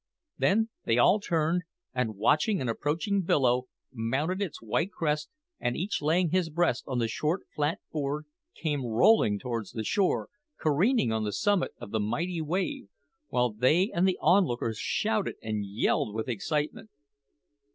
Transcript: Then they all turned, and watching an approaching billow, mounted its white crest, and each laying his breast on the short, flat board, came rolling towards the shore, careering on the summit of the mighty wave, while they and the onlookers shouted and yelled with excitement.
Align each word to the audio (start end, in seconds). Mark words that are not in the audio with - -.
Then 0.39 0.69
they 0.83 0.97
all 0.97 1.19
turned, 1.19 1.61
and 1.93 2.15
watching 2.15 2.59
an 2.59 2.67
approaching 2.67 3.21
billow, 3.21 3.67
mounted 3.93 4.41
its 4.41 4.59
white 4.59 4.91
crest, 4.91 5.29
and 5.59 5.77
each 5.77 6.01
laying 6.01 6.31
his 6.31 6.49
breast 6.49 6.85
on 6.87 6.97
the 6.97 7.07
short, 7.07 7.41
flat 7.53 7.79
board, 7.91 8.25
came 8.55 8.83
rolling 8.83 9.37
towards 9.37 9.73
the 9.73 9.83
shore, 9.83 10.29
careering 10.59 11.11
on 11.11 11.23
the 11.23 11.31
summit 11.31 11.73
of 11.77 11.91
the 11.91 11.99
mighty 11.99 12.41
wave, 12.41 12.87
while 13.27 13.51
they 13.53 13.91
and 13.91 14.07
the 14.07 14.17
onlookers 14.19 14.79
shouted 14.79 15.35
and 15.43 15.67
yelled 15.67 16.15
with 16.15 16.27
excitement. 16.27 16.89